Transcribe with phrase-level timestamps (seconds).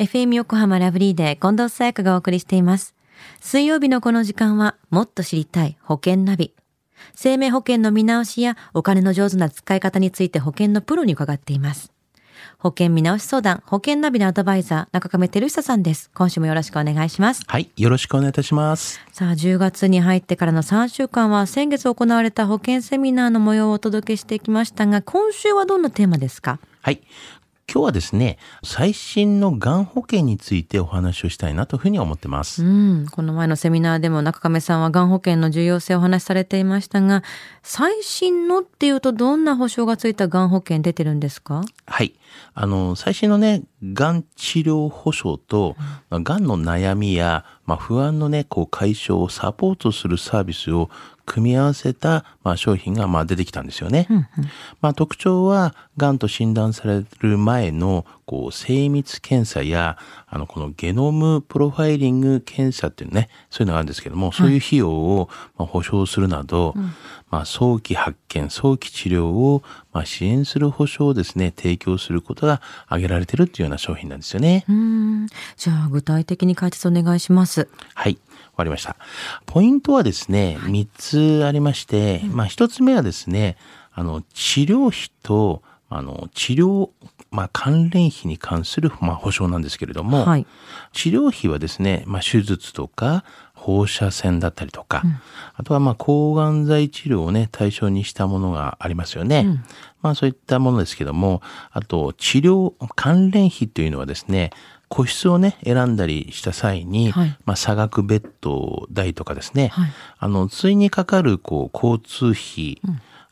[0.00, 2.94] FM 横浜ラブリーで近藤沙耶香がお送りしています。
[3.38, 6.54] 水曜日のこの時間は、もっと知りたい保険ナビ。
[7.14, 11.92] 生命保険の見直しやお金の上手な使い方について保険のプロに伺っています。
[12.56, 16.10] 保険見直し相談、保険ナビのアドバイザー、中亀照久さんです。
[16.14, 17.42] 今週もよろしくお願いします。
[17.46, 17.70] はい。
[17.76, 19.02] よろしくお願いいたします。
[19.12, 26.58] さあ、10月に入ってからの3週間は先月行われた保険セミナーの模様をお届けしてきましたが、今週はどんなテーマですか？
[26.80, 27.02] はい。
[27.72, 32.64] 今日はですね、最新のがん保険についてお話をしたいなというふうに思ってます。
[32.64, 37.22] うん、この前のセミナーでも中亀さんはがん保険の重要性をお話しされていましたが、
[37.62, 41.62] 最新のっていうとどんな保証がついたがん保険出てるんですか？
[41.86, 42.14] はい。
[42.54, 45.76] あの、最新のね、がん治療保障と、
[46.10, 50.90] まあがんの悩みや、まあ、不安のね、こう解消をサポートするサービスを
[51.30, 54.08] 組み合わせた、まあ、商品が、まあ、出てきたんですよね。
[54.80, 66.74] まあ、特徴は、がんと診断される前の、こう、精密検査や、あの、このゲノムプロファイリング検査っていうね、そういうのがあるんですけども、そういう費用を、まあ、保証するなど、
[67.30, 74.64] まあ、早期発見、早期治療を、まあ、支援する保証をですね、提供することが挙げられてるっていうような商品なんですよね。
[74.68, 77.68] うん、じゃあ具体的に解説お願いします。
[77.94, 78.18] はい。
[78.60, 78.96] わかりました。
[79.46, 83.56] ポイントはですね、3つありまして、まあ1つ目はですね、
[83.92, 86.90] あの、治療費と、あの、治療、
[87.30, 90.46] まあ関連費に関する、まあ保証なんですけれども、はい。
[90.92, 95.02] 治療費はですね、まあ手術とか、放射線だったりとか、
[95.54, 99.62] あとはまあ抗がん剤治療をね、対象にしたものがありますよね。
[100.00, 104.50] まあそういったものですけども、あと治療関連費というのはですね、
[104.90, 107.38] 個室をね、選んだりした際に、はい。
[107.46, 109.90] まあ差額ベッド代とかですね、はい。
[110.18, 112.82] あの、ついにかかるこう交通費、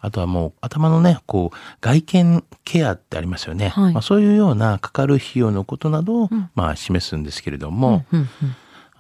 [0.00, 3.70] あとはもう頭のね、こう外見ケアってありますよね。
[3.70, 3.92] はい。
[3.92, 8.28] まあ、そういうようなかかる費用のことなどを、まあ示すんですけれども、うんうん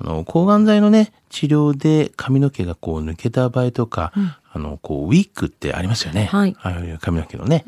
[0.00, 4.12] あの、抗がん剤のね、治療で髪の毛がこう抜けた場合とか、
[4.52, 6.26] あの、こう、ウィッグってありますよね。
[6.26, 7.64] はいああいう髪の毛のね。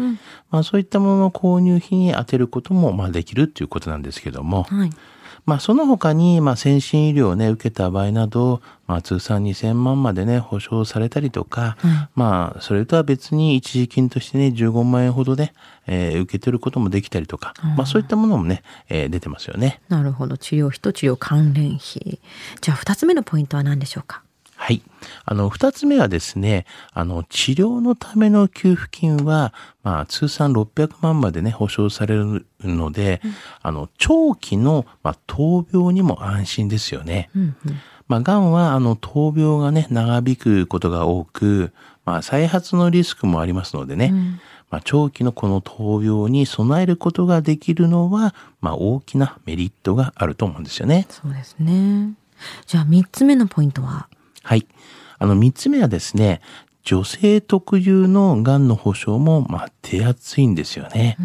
[0.50, 4.90] まあそういったものの購入費に充てることも、まあできるっていうことなんですけども、はい。
[5.50, 11.76] まあその他に、まあ先進医療をね、受けた場合など、まあ通算2000万までね、保証されたりとか、
[12.14, 15.52] まあそれとは別に一時金としてね、15万円ほどね、
[15.88, 19.80] えー受け取ることもできたりとか、まあそういったものもね、えー出てますよね。
[19.88, 20.38] なるほど。
[20.38, 22.20] 治療費と治療関連費。
[22.60, 24.22] じゃあ二つ目のポイントは何でしょうか？
[24.62, 24.82] はい。
[25.24, 33.22] あの、二つ目はですね、あの、治療のための給付金は、まあ、通算600万までね、保証されるので、
[33.62, 37.30] あの、長期の、まあ、闘病にも安心ですよね。
[38.06, 41.72] まあ、癌は、あの、闘病がね、長引くことが多く、
[42.04, 44.12] まあ、再発のリスクもありますのでね、
[44.70, 51.06] まあ、長期のこの闘病に備えることができるのは、まあ、大きなメリットがあると思うんですよね。
[51.08, 52.12] そうですね。
[52.66, 54.08] じゃあ三つ目のポイントは？
[54.42, 54.66] はい。
[55.18, 56.40] あの、三つ目はですね、
[56.82, 61.16] 女性特有の癌の保障も、まあ、手厚いんですよね。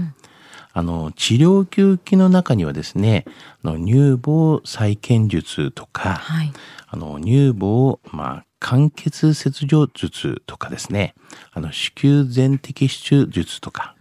[0.73, 3.25] あの、治療給付金の中にはですね、
[3.63, 6.51] あの乳房再建術とか、はい。
[6.87, 11.13] あの、乳房、まあ、間欠切除術とかですね、
[11.53, 13.95] あの、子宮全摘出術とか、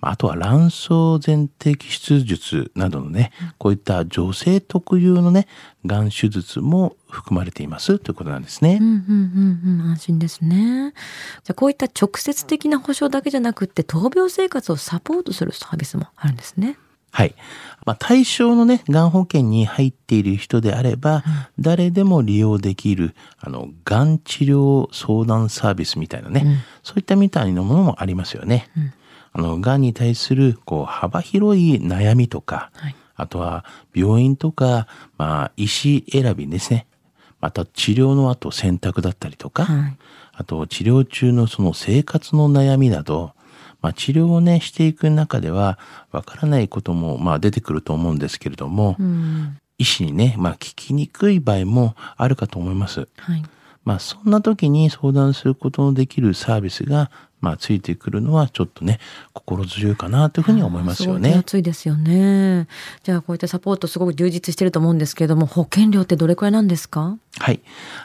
[0.00, 0.88] まああとは卵巣
[1.20, 5.48] 全摘出術などのね、こういった女性特有のね、
[5.86, 8.76] がん手術も含まれていますということなんですね。
[8.82, 10.92] うんうんうんうん安心ですね。
[11.44, 16.76] じゃあこういった直接的な保障だけじゃなくって闘病生活をサポートするサービスもあるんですね。
[17.16, 17.34] はい。
[17.86, 21.24] まあ、対象のね、がん保険に入っている人であれば、
[21.58, 28.68] 誰でも利用できる、あの、がん治療相談サービスみたいなね、そういったみたいなものもありますよね。
[29.32, 36.86] あの、がんに対する、こう、幅広い悩みとか、はいあとは、病院とか、まあ、医師選びですね。
[37.40, 39.96] また、治療の後選択だったりとか、はい
[40.38, 43.32] あと、治療中のその生活の悩みなど、
[43.86, 45.78] まあ、治療をね、していく中では、
[46.10, 53.08] わからないことも、まあ、出てくると思うんですけれども、うん医師にね、まあ、聞きにくい場合もあるかと思います。
[53.18, 53.44] はい。
[53.84, 57.10] まあ、そんな時に相談することのできるサービスが、
[57.46, 58.98] まあ、ついてくるのはちょっとね、
[59.32, 61.32] 心強いかなというふうに思いますよね。
[61.38, 62.66] 厚いですよね。
[63.04, 67.18] じゃあこういったサポートすごく充実してると思うんですけれども、保険料ってどれくらいなんですか？
[67.38, 67.60] はい。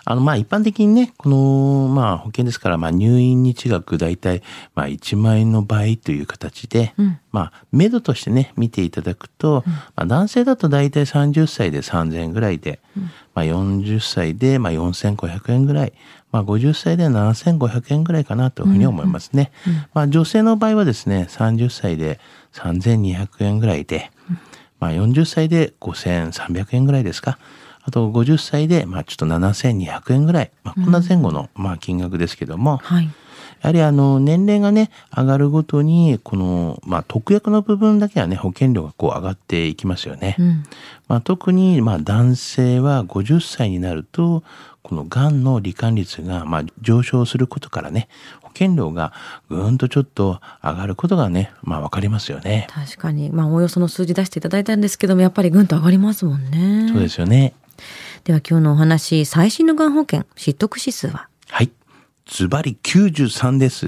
[0.05, 4.43] あの、まあ、一般的にね、この、まあ、保険ですから、まあ、入院日額大体、
[4.75, 12.81] まあ、1万円の倍という形で、うんまあ、目処としてね、見ていただくと、まあ、男性だと大体30歳で3000円ぐらいで、
[13.33, 15.93] まあ、40歳で、まあ、4500円ぐらい、
[16.31, 19.51] まあ、50歳で7500円ぐらいかなというふうに思いますね。
[19.93, 22.19] まあ、女性の場合はですね、30歳で
[22.53, 24.11] 3200円ぐらいで、
[24.79, 27.37] まあ40歳で5300円ぐらいですか。
[27.83, 30.51] あと50歳で、まあちょっと7200円ぐらい。
[30.63, 33.09] まあこんな前後の、まあ金額ですけども、はい。
[33.61, 40.35] やはりあの年齢がね上がるごとにこのまあ特約の部分だけはね保険料がこう上がっていきますよね。
[40.39, 40.63] うん。
[41.07, 44.43] まあ、特にまあ男性は50歳になると
[44.81, 48.07] このがんの罹患率がまあ上昇することからね
[48.41, 49.13] 保険料が
[49.49, 52.67] ぐーんとちょっと上がることがねまあわかりますよね。
[52.71, 53.29] 確かに。
[53.29, 56.89] まあ、おおよその数字出していただいたんですけども、やっぱりぐんと上がりますもんね。
[56.91, 57.53] そうですよね。
[58.23, 61.27] では今日のお話、最新のがん保険、失得指数は？
[61.49, 61.71] はい。
[62.25, 63.87] ズバリ93です。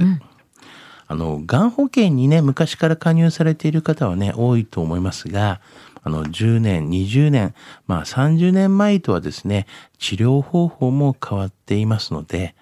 [1.08, 5.62] あの、がん保険にね、昔から加入されている方はね、多いと思いますが、
[6.04, 7.54] あの、10年、20年、
[7.88, 9.68] まあ30年前とはですね、
[10.00, 12.56] 治療方法も変わっていますので、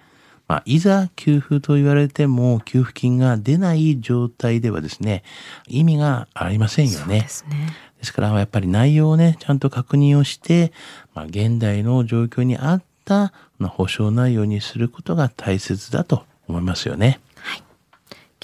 [0.48, 5.22] まあ、いざ給付と言われても給付金が出ない状態ではですね、
[5.66, 7.20] 意味がありませんよね。
[7.20, 7.74] ですね。
[7.98, 10.72] ですからやっぱり内容をねちゃんと確認をして、
[11.14, 17.20] まあ、現代の状況に合った保証内容にすることが大切だと思いますよね。